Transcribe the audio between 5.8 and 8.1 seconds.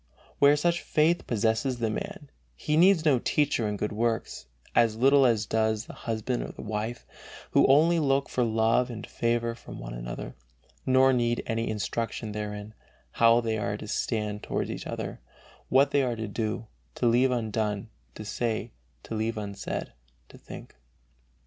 the husband or the wife, who only